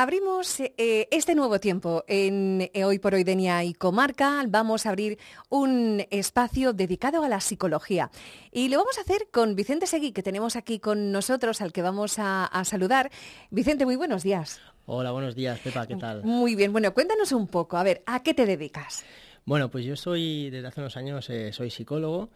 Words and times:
Abrimos 0.00 0.60
eh, 0.60 1.08
este 1.10 1.34
nuevo 1.34 1.58
tiempo 1.58 2.04
en 2.06 2.70
eh, 2.72 2.84
Hoy 2.84 3.00
por 3.00 3.14
Hoy 3.14 3.24
Denia 3.24 3.64
y 3.64 3.74
Comarca. 3.74 4.44
Vamos 4.46 4.86
a 4.86 4.90
abrir 4.90 5.18
un 5.48 6.06
espacio 6.10 6.72
dedicado 6.72 7.24
a 7.24 7.28
la 7.28 7.40
psicología. 7.40 8.08
Y 8.52 8.68
lo 8.68 8.78
vamos 8.78 8.96
a 8.98 9.00
hacer 9.00 9.26
con 9.32 9.56
Vicente 9.56 9.88
Seguí, 9.88 10.12
que 10.12 10.22
tenemos 10.22 10.54
aquí 10.54 10.78
con 10.78 11.10
nosotros, 11.10 11.60
al 11.62 11.72
que 11.72 11.82
vamos 11.82 12.20
a, 12.20 12.44
a 12.44 12.64
saludar. 12.64 13.10
Vicente, 13.50 13.86
muy 13.86 13.96
buenos 13.96 14.22
días. 14.22 14.60
Hola, 14.86 15.10
buenos 15.10 15.34
días, 15.34 15.58
Pepa, 15.58 15.88
¿qué 15.88 15.96
tal? 15.96 16.22
Muy 16.22 16.54
bien, 16.54 16.70
bueno, 16.70 16.94
cuéntanos 16.94 17.32
un 17.32 17.48
poco, 17.48 17.76
a 17.76 17.82
ver, 17.82 18.04
¿a 18.06 18.22
qué 18.22 18.34
te 18.34 18.46
dedicas? 18.46 19.04
Bueno, 19.46 19.68
pues 19.68 19.84
yo 19.84 19.96
soy, 19.96 20.48
desde 20.50 20.68
hace 20.68 20.80
unos 20.80 20.96
años, 20.96 21.28
eh, 21.28 21.52
soy 21.52 21.70
psicólogo 21.70 22.28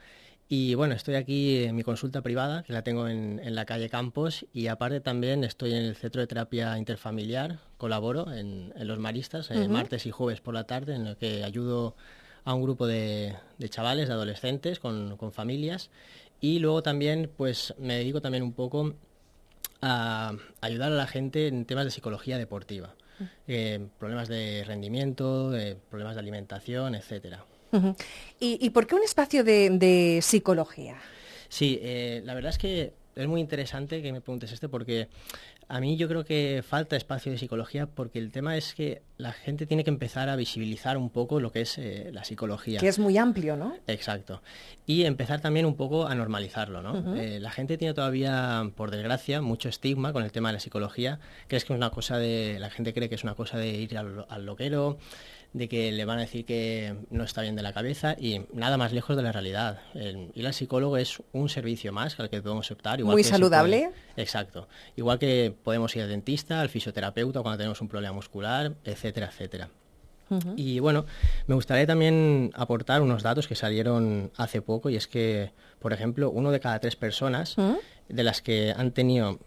y 0.55 0.75
bueno, 0.75 0.95
estoy 0.95 1.15
aquí 1.15 1.65
en 1.65 1.75
mi 1.75 1.83
consulta 1.83 2.21
privada, 2.21 2.63
que 2.63 2.75
la 2.75 2.83
tengo 2.83 3.09
en, 3.09 3.41
la 3.55 3.65
calle 3.65 3.89
Campos, 3.89 4.45
y 4.53 4.67
aparte 4.67 5.01
también 5.01 5.45
estoy 5.45 5.73
en 5.73 5.83
el 5.83 5.97
Centro 5.97 6.21
de 6.21 6.27
Terapia 6.27 6.77
Interfamiliar, 6.77 7.61
colaboro 7.79 8.31
en, 8.31 8.71
los 8.77 8.99
Maristas, 8.99 9.51
eh, 9.51 9.67
martes 9.67 10.05
y 10.05 10.11
jueves 10.11 10.43
por 10.43 10.53
la 10.53 10.65
tarde, 10.65 10.95
en 10.95 11.07
el 11.07 11.17
que 11.17 11.43
ayudo 11.43 11.97
a 12.45 12.53
un 12.53 12.63
grupo 12.63 12.87
de, 12.87 13.35
chavales, 13.71 14.09
de 14.09 14.13
adolescentes, 14.13 14.79
con, 14.79 15.17
familias, 15.33 15.89
y 16.39 16.59
luego 16.59 16.83
también 16.83 17.31
pues 17.35 17.73
me 17.79 17.95
dedico 17.95 18.21
también 18.21 18.43
un 18.43 18.53
poco 18.53 18.93
a 19.81 20.35
ayudar 20.61 20.93
a 20.93 20.97
la 20.97 21.07
gente 21.07 21.47
en 21.49 21.65
temas 21.65 21.87
de 21.87 21.91
psicología 21.91 22.37
deportiva, 22.37 22.95
eh, 23.49 23.87
problemas 23.99 24.29
de 24.29 24.65
rendimiento, 24.67 25.51
problemas 25.89 26.15
de 26.15 26.21
alimentación, 26.21 26.95
etcétera. 26.95 27.43
¿Y, 28.41 28.71
por 28.71 28.87
qué 28.87 28.95
un 28.95 29.03
espacio 29.03 29.45
de, 29.45 30.21
psicología? 30.23 30.97
Sí, 31.49 31.79
eh, 31.83 32.23
la 32.25 32.35
verdad 32.35 32.51
es 32.51 32.59
que 32.59 32.93
es 33.15 33.27
muy 33.27 33.41
interesante 33.41 34.03
que 34.03 34.13
me 34.13 34.21
preguntes 34.21 34.53
este 34.53 34.69
porque 34.69 35.09
a 35.69 35.81
mí 35.81 35.97
yo 35.97 36.09
creo 36.09 36.25
que 36.25 36.63
falta 36.67 36.97
espacio 36.97 37.33
de 37.33 37.39
psicología 37.39 37.87
porque 37.87 38.19
el 38.19 38.31
tema 38.31 38.57
es 38.57 38.75
que 38.75 39.03
la 39.17 39.33
gente 39.33 39.67
tiene 39.67 39.85
que 39.85 39.91
empezar 39.91 40.29
a 40.29 40.37
visibilizar 40.37 40.97
un 40.97 41.11
poco 41.11 41.41
lo 41.41 41.53
que 41.53 41.63
es 41.63 41.79
eh, 41.79 42.11
la 42.13 42.25
psicología. 42.25 42.81
Que 42.81 42.89
es 42.89 42.99
muy 42.99 43.17
amplio, 43.17 43.57
¿no? 43.57 43.75
Exacto. 43.87 44.43
Y 44.87 45.05
empezar 45.05 45.41
también 45.41 45.65
un 45.65 45.77
poco 45.77 46.07
a 46.07 46.15
normalizarlo, 46.15 46.83
¿no? 46.83 47.17
Eh, 47.17 47.39
la 47.41 47.51
gente 47.51 47.79
tiene 47.79 47.95
todavía, 47.95 48.71
por 48.77 48.91
desgracia, 48.91 49.41
mucho 49.41 49.69
estigma 49.69 50.13
con 50.13 50.25
el 50.25 50.33
tema 50.33 50.49
de 50.49 50.55
la 50.55 50.61
psicología. 50.61 51.21
Crees 51.49 51.65
que 51.65 51.73
es 51.73 51.77
una 51.77 51.91
cosa 51.91 52.19
de... 52.19 52.59
La 52.59 52.71
gente 52.71 52.93
cree 52.93 53.09
que 53.09 53.15
es 53.15 53.25
una 53.25 53.35
cosa 53.35 53.57
de 53.59 53.69
ir 53.69 53.97
al, 53.97 54.27
al 54.29 54.45
loquero, 54.45 54.99
de 55.53 55.69
que 55.69 55.93
le 55.93 56.05
van 56.05 56.19
a 56.19 56.23
decir 56.23 56.45
que 56.45 56.97
no 57.11 57.25
está 57.25 57.43
bien 57.43 57.57
de 57.57 57.63
la 57.63 57.73
cabeza 57.73 58.17
y 58.19 58.43
nada 58.53 58.77
más 58.77 58.93
lejos 58.93 59.17
de 59.17 59.23
la 59.23 59.33
realidad. 59.33 59.81
El, 59.95 60.31
ir 60.35 60.47
al 60.47 60.55
psicólogo 60.55 60.97
es 60.97 61.23
un 61.33 61.49
servicio 61.49 61.93
más 61.93 62.19
al 62.19 62.31
que 62.31 62.41
podemos 62.41 62.71
optar. 62.71 63.03
Muy 63.05 63.23
saludable. 63.23 63.91
exacto. 64.17 64.69
Igual 64.97 65.19
que 65.19 65.55
podemos 65.63 65.95
ir 65.95 66.03
al 66.03 66.09
dentista, 66.09 66.61
al 66.61 66.71
fisioterapeuta 66.71 67.43
cuando 67.43 67.59
tenemos 67.59 67.81
un 67.81 67.89
problema 67.89 68.15
muscular, 68.15 68.75
etcétera, 68.85 69.27
etcétera. 69.27 69.69
Y 70.57 70.79
bueno, 70.79 71.05
me 71.47 71.55
gustaría 71.55 71.87
también 71.87 72.53
aportar 72.55 73.03
unos 73.03 73.23
datos 73.23 73.47
que 73.47 73.55
salieron 73.55 74.31
hace 74.37 74.63
poco 74.63 74.89
y 74.89 74.97
es 74.97 75.07
que, 75.07 75.53
por 75.79 75.93
ejemplo, 75.93 76.31
uno 76.31 76.51
de 76.51 76.59
cada 76.59 76.79
tres 76.79 76.97
personas 76.97 77.55
de 78.09 78.23
las 78.23 78.41
que 78.41 78.73
han 78.75 78.93
tenido 78.93 79.39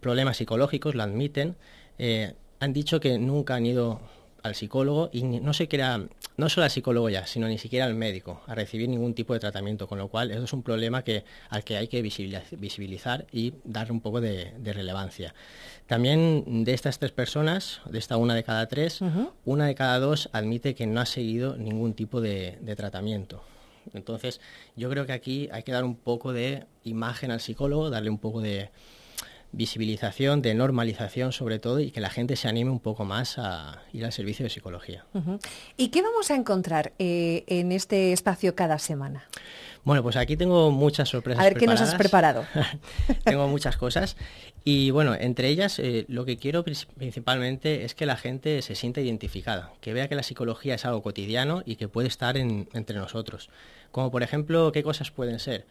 problemas 0.00 0.36
psicológicos, 0.36 0.94
lo 0.94 1.02
admiten, 1.02 1.56
eh, 1.98 2.34
han 2.60 2.72
dicho 2.74 3.00
que 3.00 3.18
nunca 3.18 3.54
han 3.54 3.64
ido 3.64 4.00
al 4.44 4.54
psicólogo 4.54 5.10
y 5.12 5.22
no 5.22 5.54
se 5.54 5.68
quiera, 5.68 6.00
no 6.36 6.48
solo 6.48 6.64
al 6.64 6.70
psicólogo 6.70 7.08
ya, 7.08 7.26
sino 7.26 7.48
ni 7.48 7.58
siquiera 7.58 7.86
al 7.86 7.94
médico 7.94 8.42
a 8.46 8.54
recibir 8.54 8.88
ningún 8.88 9.14
tipo 9.14 9.32
de 9.32 9.40
tratamiento, 9.40 9.88
con 9.88 9.98
lo 9.98 10.08
cual 10.08 10.30
eso 10.30 10.44
es 10.44 10.52
un 10.52 10.62
problema 10.62 11.02
que, 11.02 11.24
al 11.48 11.64
que 11.64 11.78
hay 11.78 11.88
que 11.88 12.02
visibilizar 12.02 13.26
y 13.32 13.54
dar 13.64 13.90
un 13.90 14.00
poco 14.00 14.20
de, 14.20 14.52
relevancia. 14.62 15.34
También 15.86 16.64
de 16.64 16.74
estas 16.74 16.98
tres 16.98 17.10
personas, 17.12 17.80
de 17.86 17.98
esta 17.98 18.16
una 18.18 18.34
de 18.34 18.44
cada 18.44 18.66
tres, 18.68 19.00
una 19.44 19.66
de 19.66 19.74
cada 19.74 19.98
dos 19.98 20.28
admite 20.32 20.74
que 20.74 20.86
no 20.86 21.00
ha 21.00 21.06
seguido 21.06 21.56
ningún 21.56 21.94
tipo 21.94 22.20
de 22.20 22.74
tratamiento. 22.76 23.42
Entonces, 23.92 24.40
yo 24.76 24.88
creo 24.90 25.06
que 25.06 25.12
aquí 25.12 25.48
hay 25.52 25.62
que 25.62 25.72
dar 25.72 25.84
un 25.84 25.96
poco 25.96 26.32
de 26.32 26.64
imagen 26.84 27.30
al 27.30 27.40
psicólogo, 27.40 27.90
darle 27.90 28.10
un 28.10 28.18
poco 28.18 28.40
de, 28.40 28.70
visibilización, 29.56 30.42
de 30.42 30.54
normalización 30.54 31.32
sobre 31.32 31.58
todo 31.58 31.80
y 31.80 31.90
que 31.90 32.00
la 32.00 32.10
gente 32.10 32.36
se 32.36 32.48
anime 32.48 32.70
un 32.70 32.80
poco 32.80 33.04
más 33.04 33.38
a 33.38 33.82
ir 33.92 34.04
al 34.04 34.12
servicio 34.12 34.44
de 34.44 34.50
psicología. 34.50 35.04
¿Y 35.76 35.88
qué 35.88 36.02
vamos 36.02 36.30
a 36.30 36.34
encontrar 36.34 36.92
eh, 36.98 37.44
en 37.46 37.72
este 37.72 38.12
espacio 38.12 38.54
cada 38.54 38.78
semana? 38.78 39.28
Bueno, 39.84 40.02
pues 40.02 40.16
aquí 40.16 40.36
tengo 40.36 40.70
muchas 40.70 41.10
sorpresas. 41.10 41.40
A 41.40 41.44
ver, 41.44 41.58
¿qué 41.58 41.66
nos 41.66 41.80
has 41.80 41.94
preparado? 41.94 42.46
tengo 43.24 43.46
muchas 43.48 43.76
cosas 43.76 44.16
y 44.64 44.90
bueno, 44.90 45.14
entre 45.14 45.48
ellas 45.48 45.78
eh, 45.78 46.06
lo 46.08 46.24
que 46.24 46.38
quiero 46.38 46.64
principalmente 46.64 47.84
es 47.84 47.94
que 47.94 48.06
la 48.06 48.16
gente 48.16 48.62
se 48.62 48.74
sienta 48.74 49.02
identificada, 49.02 49.72
que 49.82 49.92
vea 49.92 50.08
que 50.08 50.14
la 50.14 50.22
psicología 50.22 50.74
es 50.74 50.86
algo 50.86 51.02
cotidiano 51.02 51.62
y 51.66 51.76
que 51.76 51.88
puede 51.88 52.08
estar 52.08 52.38
entre 52.38 52.96
nosotros. 52.96 53.50
Como 53.90 54.10
por 54.10 54.22
ejemplo, 54.22 54.72
¿qué 54.72 54.82
cosas 54.82 55.10
pueden 55.10 55.38
ser? 55.38 55.66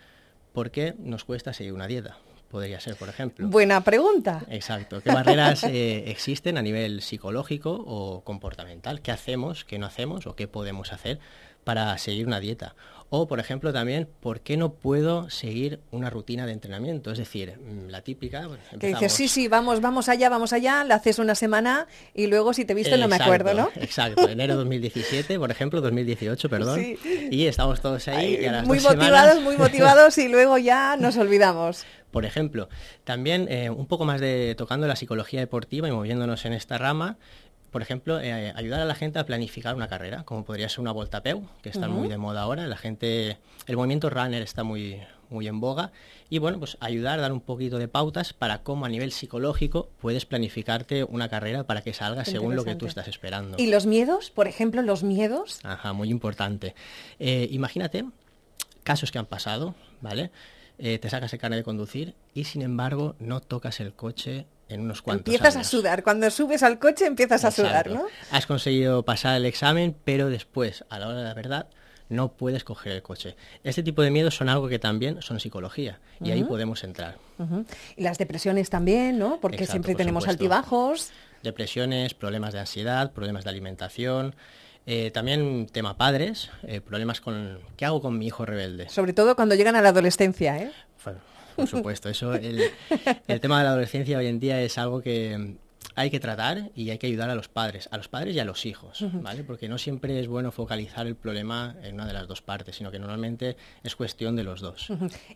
¿Por 0.54 0.72
qué 0.72 0.94
nos 1.00 1.26
cuesta 1.26 1.52
seguir 1.54 1.74
una 1.74 1.88
dieta? 1.88 2.18
podría 2.54 2.80
ser, 2.80 2.96
por 2.96 3.10
ejemplo? 3.10 3.48
Buena 3.48 3.84
pregunta. 3.84 4.44
Exacto. 4.48 5.02
¿Qué 5.02 5.12
barreras 5.12 5.64
eh, 5.64 6.12
existen 6.12 6.56
a 6.60 6.62
nivel 6.62 7.02
psicológico 7.02 7.72
o 7.72 8.24
comportamental? 8.24 9.02
¿Qué 9.02 9.12
hacemos, 9.12 9.66
qué 9.66 9.80
no 9.80 9.88
hacemos 9.88 10.28
o 10.28 10.36
qué 10.36 10.48
podemos 10.48 10.94
hacer 10.94 11.20
para 11.64 11.98
seguir 11.98 12.28
una 12.28 12.40
dieta? 12.40 12.76
O, 13.16 13.28
por 13.28 13.40
ejemplo, 13.40 13.72
también, 13.72 14.10
¿por 14.22 14.42
qué 14.42 14.58
no 14.58 14.74
puedo 14.74 15.30
seguir 15.30 15.80
una 15.92 16.10
rutina 16.10 16.48
de 16.48 16.52
entrenamiento? 16.52 17.12
Es 17.12 17.20
decir, 17.20 17.60
mm, 17.60 17.90
la 17.90 18.02
típica... 18.02 18.50
que 18.80 18.88
dices, 18.88 19.14
sí, 19.14 19.28
sí, 19.28 19.48
vamos, 19.48 19.82
vamos 19.82 20.10
allá, 20.10 20.30
vamos 20.30 20.52
allá, 20.52 20.84
la 20.84 20.96
haces 20.96 21.20
una 21.20 21.36
semana 21.36 21.86
y 22.16 22.26
luego 22.26 22.56
si 22.56 22.66
te 22.66 22.74
viste 22.74 22.98
no 22.98 23.08
me 23.08 23.18
acuerdo, 23.18 23.54
¿no? 23.54 23.70
Exacto, 23.76 24.28
enero 24.28 24.56
2017, 24.56 25.38
por 25.38 25.52
ejemplo, 25.52 25.80
2018, 25.80 26.50
perdón. 26.50 26.84
Y 27.30 27.46
estamos 27.46 27.82
todos 27.82 28.08
ahí. 28.08 28.48
muy 28.66 28.80
motivados, 28.80 29.44
muy 29.44 29.58
motivados 29.60 30.18
y 30.18 30.28
luego 30.28 30.58
ya 30.58 30.98
nos 30.98 31.16
olvidamos. 31.18 31.86
Por 32.10 32.26
ejemplo, 32.26 32.68
también 33.04 33.48
eh, 33.48 33.70
un 33.70 33.86
poco 33.86 34.06
más 34.06 34.22
de 34.22 34.56
tocando 34.56 34.88
la 34.88 34.96
psicología 34.96 35.40
deportiva 35.40 35.88
y 35.88 35.92
moviéndonos 35.92 36.46
en 36.46 36.54
esta 36.54 36.80
rama, 36.80 37.18
por 37.74 37.82
ejemplo, 37.82 38.22
eh, 38.22 38.54
ayudar 38.56 38.82
a 38.82 38.86
la 38.86 38.94
gente 38.94 39.18
a 39.18 39.26
planificar 39.26 39.76
una 39.76 39.88
carrera, 39.88 40.24
como 40.26 40.46
podría 40.46 40.70
ser 40.70 40.82
una 40.82 40.92
Volta 40.92 41.24
Peu, 41.24 41.42
que 41.64 41.70
está 41.70 41.88
muy 41.88 42.08
de 42.08 42.20
moda 42.20 42.44
ahora. 42.44 42.68
La 42.68 42.78
gente, 42.78 43.40
el 43.66 43.76
movimiento 43.76 44.12
runner 44.12 44.44
está 44.44 44.64
muy, 44.64 45.02
muy 45.32 45.48
en 45.48 45.60
boga. 45.60 45.92
Y 46.30 46.38
bueno, 46.38 46.60
pues 46.60 46.78
ayudar, 46.82 47.20
dar 47.20 47.34
un 47.34 47.42
poquito 47.42 47.80
de 47.80 47.88
pautas 47.88 48.32
para 48.32 48.60
cómo 48.60 48.86
a 48.86 48.90
nivel 48.90 49.12
psicológico 49.12 49.90
puedes 50.00 50.28
planificarte 50.28 51.04
una 51.04 51.30
carrera 51.30 51.64
para 51.64 51.82
que 51.82 51.94
salga 51.94 52.26
según 52.26 52.56
lo 52.56 52.64
que 52.64 52.76
tú 52.76 52.86
estás 52.86 53.08
esperando. 53.08 53.58
¿Y 53.58 53.72
los 53.72 53.88
miedos? 53.88 54.30
Por 54.30 54.48
ejemplo, 54.48 54.84
los 54.84 55.02
miedos. 55.02 55.60
Ajá, 55.64 55.94
muy 55.94 56.12
importante. 56.12 56.76
Eh, 57.18 57.48
imagínate 57.50 58.06
casos 58.84 59.12
que 59.12 59.18
han 59.18 59.26
pasado, 59.26 59.74
¿vale? 60.00 60.30
Eh, 60.78 61.00
te 61.00 61.10
sacas 61.10 61.34
el 61.34 61.40
carnet 61.40 61.58
de 61.58 61.64
conducir 61.64 62.14
y 62.36 62.44
sin 62.44 62.62
embargo 62.62 63.16
no 63.18 63.42
tocas 63.42 63.80
el 63.80 63.94
coche 63.94 64.46
en 64.70 64.82
unos 64.82 65.02
cuantos 65.02 65.34
Empiezas 65.34 65.56
a 65.56 65.64
sudar, 65.64 66.04
cuando 66.04 66.30
subes 66.30 66.64
al 66.64 66.80
coche 66.80 67.06
empiezas 67.06 67.46
a 67.46 67.52
sudar, 67.52 67.90
¿no? 67.90 68.06
Has 68.32 68.46
conseguido 68.46 69.04
pasar 69.04 69.36
el 69.36 69.46
examen, 69.46 69.96
pero 70.04 70.30
después, 70.30 70.86
a 70.90 71.00
la 71.00 71.08
hora 71.08 71.18
de 71.18 71.24
la 71.24 71.34
verdad, 71.34 71.68
no 72.10 72.34
puedes 72.34 72.64
coger 72.64 72.94
el 72.94 73.02
coche. 73.02 73.36
Este 73.64 73.84
tipo 73.84 74.02
de 74.02 74.12
miedos 74.12 74.36
son 74.36 74.50
algo 74.50 74.68
que 74.68 74.80
también 74.80 75.22
son 75.22 75.40
psicología 75.40 76.00
y 76.22 76.32
ahí 76.32 76.44
podemos 76.44 76.84
entrar. 76.84 77.18
Y 77.96 78.04
las 78.04 78.18
depresiones 78.18 78.70
también, 78.70 79.20
¿no? 79.20 79.40
Porque 79.42 79.66
siempre 79.66 79.96
tenemos 79.96 80.28
altibajos. 80.28 81.12
Depresiones, 81.42 82.14
problemas 82.14 82.54
de 82.54 82.60
ansiedad, 82.62 83.12
problemas 83.12 83.44
de 83.44 83.50
alimentación, 83.50 84.34
eh, 84.86 85.12
también 85.12 85.68
tema 85.68 85.98
padres, 85.98 86.50
eh, 86.64 86.80
problemas 86.80 87.20
con 87.20 87.60
qué 87.76 87.86
hago 87.86 88.02
con 88.02 88.18
mi 88.18 88.28
hijo 88.28 88.46
rebelde. 88.46 88.88
Sobre 88.90 89.14
todo 89.14 89.36
cuando 89.36 89.56
llegan 89.56 89.76
a 89.76 89.82
la 89.82 89.90
adolescencia, 89.90 90.58
¿eh? 90.58 90.72
Por 91.56 91.68
supuesto, 91.68 92.10
eso 92.10 92.34
el, 92.34 92.62
el 93.28 93.40
tema 93.40 93.60
de 93.60 93.64
la 93.64 93.70
adolescencia 93.72 94.18
hoy 94.18 94.28
en 94.28 94.40
día 94.40 94.62
es 94.62 94.78
algo 94.78 95.02
que 95.02 95.58
hay 95.96 96.10
que 96.10 96.20
tratar 96.20 96.72
y 96.76 96.90
hay 96.90 96.98
que 96.98 97.08
ayudar 97.08 97.30
a 97.30 97.36
los 97.36 97.48
padres, 97.48 97.88
a 97.92 97.98
los 97.98 98.08
padres 98.08 98.36
y 98.36 98.40
a 98.40 98.46
los 98.46 98.66
hijos, 98.66 99.06
¿vale? 99.22 99.44
Porque 99.44 99.68
no 99.68 99.78
siempre 99.78 100.20
es 100.20 100.28
bueno 100.28 100.52
focalizar 100.52 101.08
el 101.08 101.16
problema 101.16 101.76
en 101.84 101.96
una 101.96 102.08
de 102.08 102.14
las 102.14 102.28
dos 102.28 102.42
partes, 102.42 102.76
sino 102.76 102.92
que 102.92 103.00
normalmente 103.00 103.58
es 103.84 103.96
cuestión 103.96 104.36
de 104.36 104.44
los 104.44 104.62
dos. 104.62 104.88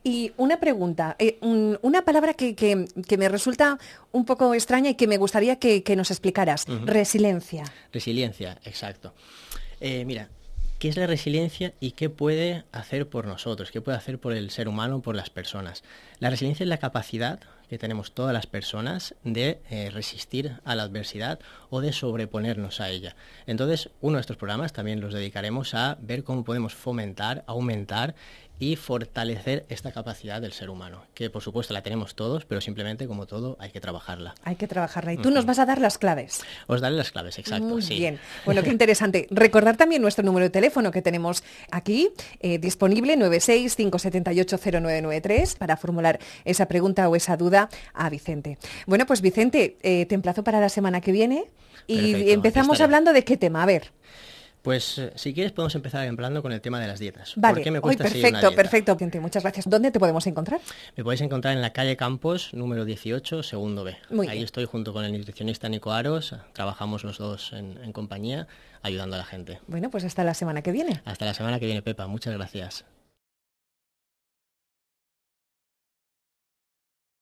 Y 0.04 0.32
una 0.38 0.60
pregunta, 0.60 1.16
eh, 1.20 1.38
una 1.42 2.04
palabra 2.04 2.34
que, 2.34 2.88
me 3.18 3.30
resulta 3.30 3.78
un 4.12 4.26
poco 4.26 4.54
extraña 4.54 4.92
y 4.92 4.96
que 4.96 5.08
me 5.08 5.18
gustaría 5.18 5.58
que, 5.58 5.96
nos 5.96 6.12
explicaras, 6.12 6.66
resiliencia. 6.86 7.64
Resiliencia, 7.92 8.58
exacto. 8.64 9.14
Eh, 9.80 10.06
mira, 10.06 10.30
¿Qué 10.80 10.90
es 10.90 10.98
la 10.98 11.08
resiliencia 11.08 11.74
y 11.80 11.94
qué 11.94 12.12
puede 12.12 12.64
hacer 12.72 13.10
por 13.10 13.26
nosotros? 13.26 13.72
¿Qué 13.72 13.82
puede 13.82 13.98
hacer 13.98 14.20
por 14.20 14.34
el 14.34 14.52
ser 14.52 14.68
humano, 14.68 15.02
por 15.02 15.16
las 15.16 15.32
personas? 15.32 15.84
La 16.20 16.30
resiliencia 16.30 16.66
es 16.66 16.70
la 16.70 16.78
capacidad 16.78 17.40
que 17.68 17.80
tenemos 17.80 18.12
todas 18.12 18.32
las 18.32 18.46
personas 18.46 19.16
de 19.24 19.60
eh, 19.72 19.90
resistir 19.90 20.60
a 20.66 20.76
la 20.76 20.84
adversidad 20.84 21.40
o 21.72 21.82
de 21.82 21.94
sobreponernos 21.94 22.80
a 22.80 22.92
ella. 22.92 23.16
Entonces, 23.48 23.90
uno 24.02 24.18
de 24.18 24.22
estos 24.22 24.38
programas 24.38 24.72
también 24.72 25.02
los 25.02 25.16
dedicaremos 25.16 25.74
a 25.74 25.98
ver 26.00 26.24
cómo 26.24 26.44
podemos 26.44 26.76
fomentar, 26.76 27.44
aumentar 27.48 28.14
y 28.60 28.76
fortalecer 28.76 29.66
esta 29.70 29.92
capacidad 29.92 30.42
del 30.42 30.54
ser 30.54 30.70
humano, 30.70 31.04
que 31.14 31.30
por 31.30 31.44
supuesto 31.44 31.74
la 31.74 31.84
tenemos 31.84 32.16
todos, 32.16 32.46
pero 32.46 32.62
simplemente 32.62 33.06
como 33.08 33.28
todo 33.28 33.58
hay 33.60 33.72
que 33.72 33.80
trabajarla. 33.80 34.36
Hay 34.44 34.56
que 34.56 34.68
trabajarla. 34.68 35.14
Y 35.14 35.18
tú 35.18 35.30
nos 35.32 35.46
vas 35.46 35.60
a 35.60 35.66
dar 35.66 35.80
las 35.80 35.98
claves. 35.98 36.42
Os 36.68 36.82
daré 36.82 36.96
las 36.96 37.12
claves, 37.12 37.38
exacto. 37.38 37.66
Muy 37.66 37.84
bien. 37.84 38.20
Bueno, 38.46 38.64
qué 38.64 38.70
interesante. 38.70 39.28
Recordar 39.32 39.76
también 39.78 40.02
nuestro 40.02 40.26
número 40.26 40.46
de 40.46 40.50
teléfono 40.50 40.92
que 40.92 41.02
tenemos 41.02 41.44
aquí, 41.72 42.10
eh, 42.40 42.58
disponible 42.58 43.18
965780993, 43.18 45.58
para 45.58 45.76
formular 45.78 46.20
esa 46.46 46.68
pregunta 46.68 47.10
o 47.10 47.16
esa 47.16 47.38
duda 47.38 47.70
a 47.94 48.10
Vicente. 48.10 48.58
Bueno, 48.86 49.06
pues 49.06 49.22
Vicente, 49.22 49.78
eh, 49.82 50.06
te 50.08 50.16
emplazo 50.16 50.44
para 50.44 50.60
la 50.60 50.70
semana 50.70 51.00
que 51.02 51.12
viene 51.12 51.46
y 51.86 52.32
empezamos 52.32 52.82
hablando 52.82 53.14
de 53.14 53.24
qué 53.24 53.38
tema. 53.38 53.62
A 53.64 53.66
ver. 53.66 53.92
Pues 54.68 54.98
eh, 54.98 55.14
si 55.16 55.34
quieres 55.34 55.54
podemos 55.54 55.74
empezar 55.76 56.06
hablando 56.06 56.42
con 56.42 56.52
el 56.52 56.60
tema 56.60 56.82
de 56.82 56.88
las 56.88 57.00
dietas. 57.00 57.32
Vale, 57.38 57.64
¿Por 57.64 57.72
me 57.72 57.80
cuesta 57.80 58.04
perfecto, 58.04 58.52
perfecto. 58.52 58.98
Muchas 59.22 59.42
gracias. 59.42 59.70
¿Dónde 59.70 59.92
te 59.92 59.98
podemos 59.98 60.28
encontrar? 60.28 60.60
Me 60.98 61.06
podéis 61.06 61.22
encontrar 61.22 61.56
en 61.56 61.62
la 61.62 61.72
calle 61.72 61.96
Campos, 61.96 62.54
número 62.54 62.84
18, 62.84 63.44
segundo 63.44 63.86
B. 63.86 63.96
Ahí 64.28 64.44
estoy 64.44 64.66
junto 64.66 64.92
con 64.92 65.06
el 65.06 65.18
nutricionista 65.18 65.70
Nico 65.70 65.94
Aros. 65.94 66.36
Trabajamos 66.52 67.06
los 67.06 67.18
dos 67.18 67.54
en 67.54 67.94
compañía 67.94 68.50
ayudando 68.82 69.16
a 69.16 69.20
la 69.20 69.26
gente. 69.26 69.62
Bueno, 69.68 69.90
pues 69.90 70.04
hasta 70.04 70.26
la 70.26 70.34
semana 70.34 70.62
que 70.62 70.74
viene. 70.74 71.02
Hasta 71.06 71.24
la 71.24 71.34
semana 71.34 71.62
que 71.62 71.66
viene, 71.66 71.82
Pepa. 71.82 72.08
Muchas 72.08 72.34
gracias. 72.34 72.84